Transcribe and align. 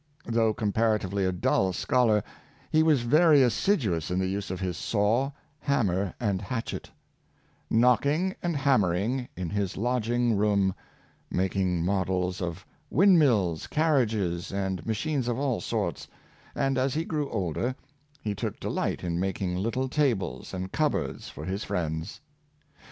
Though 0.25 0.51
compara 0.51 0.97
tively 0.97 1.27
a 1.29 1.31
dull 1.31 1.73
scholar, 1.73 2.23
he 2.71 2.81
was 2.81 3.03
very 3.03 3.43
assiduous 3.43 4.09
in 4.09 4.17
the 4.17 4.25
use 4.25 4.49
of 4.49 4.59
his 4.59 4.75
saw, 4.75 5.31
hammer, 5.59 6.15
and 6.19 6.41
hatchet 6.41 6.89
—"knocking 7.69 8.33
and 8.41 8.57
ham 8.57 8.81
mering 8.81 9.27
in 9.37 9.51
his 9.51 9.77
lodging 9.77 10.35
room 10.35 10.73
"—making 11.43 11.85
models 11.85 12.41
of 12.41 12.65
wind 12.89 13.19
mills, 13.19 13.67
carriages, 13.67 14.51
and 14.51 14.83
machines 14.87 15.27
of 15.27 15.37
all 15.37 15.61
sorts; 15.61 16.07
and 16.55 16.79
as 16.79 16.95
he 16.95 17.05
grew 17.05 17.29
older, 17.29 17.75
he 18.23 18.33
took 18.33 18.59
delight 18.59 19.03
in 19.03 19.19
making 19.19 19.55
little 19.55 19.87
tables 19.87 20.51
and 20.51 20.71
cupboards 20.71 21.29
for 21.29 21.45
his 21.45 21.63
friends. 21.63 22.21